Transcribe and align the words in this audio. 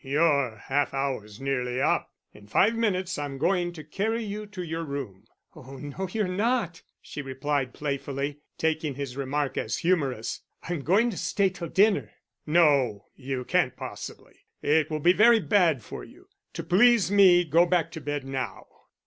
"Your 0.03 0.55
half 0.65 0.95
hour's 0.95 1.39
nearly 1.39 1.79
up. 1.79 2.11
In 2.33 2.47
five 2.47 2.73
minutes 2.75 3.19
I'm 3.19 3.37
going 3.37 3.71
to 3.73 3.83
carry 3.83 4.23
you 4.23 4.47
to 4.47 4.63
your 4.63 4.83
room." 4.83 5.25
"Oh 5.55 5.77
no, 5.77 6.07
you're 6.11 6.27
not," 6.27 6.81
she 7.03 7.21
replied 7.21 7.75
playfully, 7.75 8.39
taking 8.57 8.95
his 8.95 9.15
remark 9.15 9.59
as 9.59 9.77
humorous. 9.77 10.41
"I'm 10.63 10.79
going 10.81 11.11
to 11.11 11.17
stay 11.17 11.49
till 11.51 11.69
dinner." 11.69 12.13
"No, 12.47 13.09
you 13.15 13.45
can't 13.45 13.75
possibly. 13.77 14.39
It 14.63 14.89
will 14.89 15.01
be 15.01 15.13
very 15.13 15.39
bad 15.39 15.83
for 15.83 16.03
you.... 16.03 16.29
To 16.53 16.63
please 16.63 17.11
me 17.11 17.45
go 17.45 17.67
back 17.67 17.91
to 17.91 18.01
bed 18.01 18.25
now." 18.25 18.65